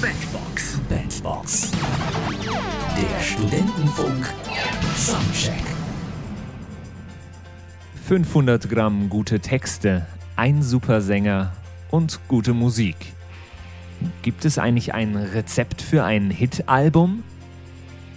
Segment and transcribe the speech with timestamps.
[0.00, 0.80] Bandbox.
[0.88, 1.72] Bandbox.
[2.94, 4.32] Der Studentenfunk.
[4.94, 5.64] Soundcheck.
[8.04, 10.06] 500 Gramm gute Texte,
[10.36, 11.52] ein super Sänger
[11.90, 12.94] und gute Musik.
[14.22, 17.24] Gibt es eigentlich ein Rezept für ein Hit-Album?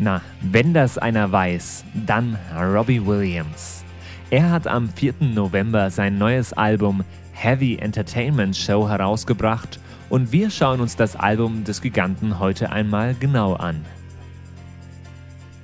[0.00, 3.84] Na, wenn das einer weiß, dann Robbie Williams.
[4.30, 5.14] Er hat am 4.
[5.20, 9.78] November sein neues Album Heavy Entertainment Show herausgebracht
[10.10, 13.84] und wir schauen uns das Album des Giganten heute einmal genau an.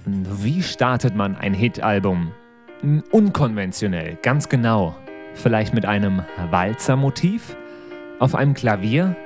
[0.05, 2.33] Wie startet man ein Hit-Album?
[3.11, 4.95] Unkonventionell, ganz genau.
[5.35, 7.57] Vielleicht mit einem Walzermotiv?
[8.19, 9.17] Auf einem Klavier?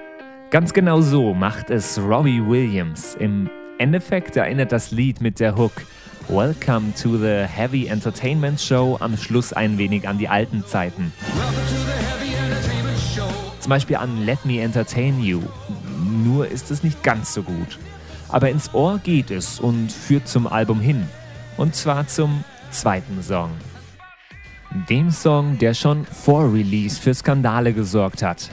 [0.50, 3.16] Ganz genau so macht es Robbie Williams.
[3.16, 5.72] Im Endeffekt erinnert das Lied mit der Hook
[6.28, 11.12] Welcome to the Heavy Entertainment Show am Schluss ein wenig an die alten Zeiten.
[13.68, 15.42] Zum Beispiel an Let Me Entertain You.
[16.24, 17.78] Nur ist es nicht ganz so gut.
[18.30, 21.06] Aber ins Ohr geht es und führt zum Album hin.
[21.58, 23.50] Und zwar zum zweiten Song.
[24.88, 28.48] Dem Song, der schon vor Release für Skandale gesorgt hat.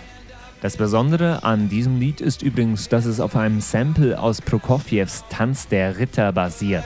[0.60, 5.70] Das Besondere an diesem Lied ist übrigens, dass es auf einem Sample aus Prokofjews Tanz
[5.70, 6.84] der Ritter basiert.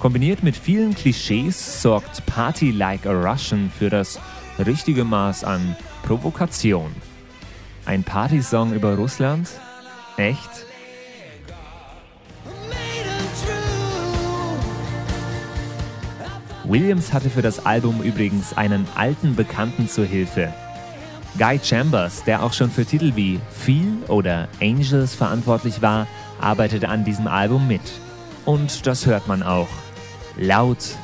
[0.00, 4.18] Kombiniert mit vielen Klischees sorgt Party Like a Russian für das
[4.58, 6.90] richtige Maß an Provokation.
[7.84, 9.50] Ein Partysong über Russland?
[10.16, 10.48] Echt?
[16.64, 20.50] Williams hatte für das Album übrigens einen alten Bekannten zur Hilfe.
[21.36, 26.06] Guy Chambers, der auch schon für Titel wie Feel oder Angels verantwortlich war,
[26.40, 27.82] arbeitete an diesem Album mit.
[28.46, 29.68] Und das hört man auch.
[30.36, 30.96] Laut,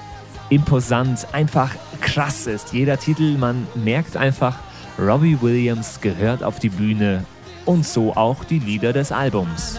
[0.51, 3.37] imposant, einfach krass ist jeder Titel.
[3.37, 4.59] Man merkt einfach,
[4.99, 7.25] Robbie Williams gehört auf die Bühne
[7.65, 9.79] und so auch die Lieder des Albums.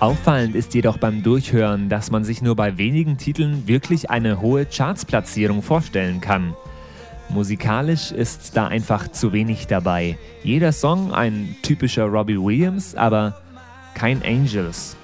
[0.00, 4.64] Auffallend ist jedoch beim Durchhören, dass man sich nur bei wenigen Titeln wirklich eine hohe
[4.64, 6.54] Chartsplatzierung vorstellen kann.
[7.28, 10.16] Musikalisch ist da einfach zu wenig dabei.
[10.42, 13.42] Jeder Song ein typischer Robbie Williams, aber
[14.00, 14.96] kein Angels.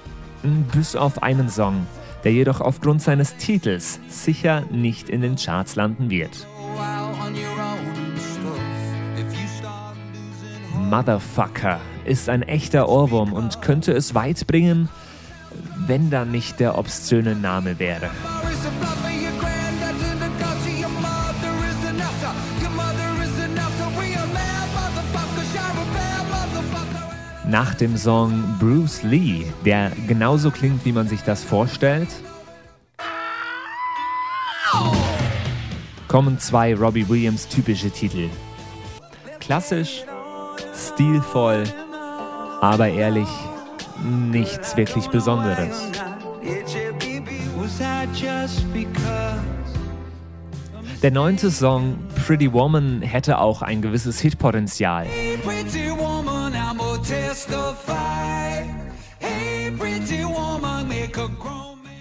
[0.73, 1.85] Bis auf einen Song,
[2.23, 6.47] der jedoch aufgrund seines Titels sicher nicht in den Charts landen wird.
[10.89, 14.89] Motherfucker ist ein echter Ohrwurm und könnte es weit bringen,
[15.85, 18.09] wenn da nicht der obszöne Name wäre.
[27.49, 32.09] Nach dem Song Bruce Lee, der genauso klingt, wie man sich das vorstellt,
[36.09, 38.29] kommen zwei Robbie Williams typische Titel.
[39.39, 40.03] Klassisch,
[40.75, 41.63] stilvoll,
[42.59, 43.29] aber ehrlich,
[44.03, 45.89] nichts wirklich Besonderes.
[51.01, 55.07] Der neunte Song Pretty Woman hätte auch ein gewisses Hitpotenzial.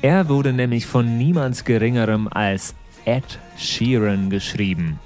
[0.02, 2.74] Er wurde nämlich von niemand Geringerem als
[3.04, 4.98] Ed Sheeran geschrieben.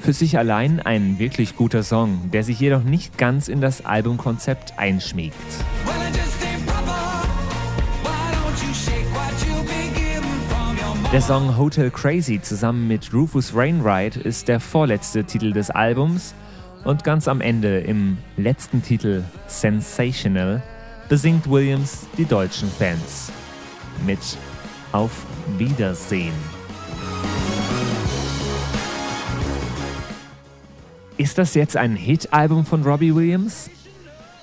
[0.00, 4.78] Für sich allein ein wirklich guter Song, der sich jedoch nicht ganz in das Albumkonzept
[4.78, 5.34] einschmiegt.
[11.12, 16.34] Der Song Hotel Crazy zusammen mit Rufus Wainwright ist der vorletzte Titel des Albums
[16.84, 20.62] und ganz am Ende im letzten Titel Sensational
[21.08, 23.32] besingt Williams die deutschen Fans
[24.06, 24.18] mit
[24.92, 25.26] Auf
[25.58, 26.34] Wiedersehen.
[31.16, 33.70] Ist das jetzt ein Hit-Album von Robbie Williams?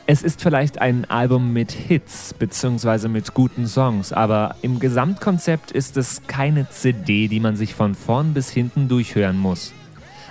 [0.07, 3.07] Es ist vielleicht ein Album mit Hits bzw.
[3.07, 8.33] mit guten Songs, aber im Gesamtkonzept ist es keine CD, die man sich von vorn
[8.33, 9.73] bis hinten durchhören muss.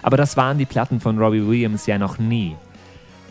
[0.02, 2.56] Aber das waren die Platten von Robbie Williams ja noch nie.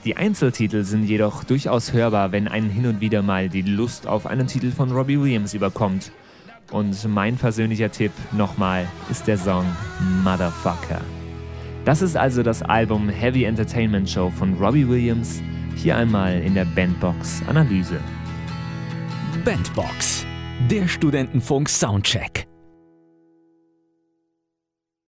[0.05, 4.25] Die Einzeltitel sind jedoch durchaus hörbar, wenn einen hin und wieder mal die Lust auf
[4.25, 6.11] einen Titel von Robbie Williams überkommt.
[6.71, 9.65] Und mein persönlicher Tipp nochmal ist der Song
[10.23, 11.01] Motherfucker.
[11.85, 15.41] Das ist also das Album Heavy Entertainment Show von Robbie Williams,
[15.75, 17.99] hier einmal in der Bandbox Analyse.
[19.43, 20.25] Bandbox,
[20.69, 22.48] der Studentenfunk Soundcheck.